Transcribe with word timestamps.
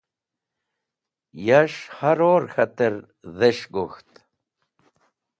Yash 1.45 1.79
haror 1.97 2.43
k̃hatẽr 2.53 2.95
dhes̃h 3.37 3.65
gok̃ht. 3.73 4.11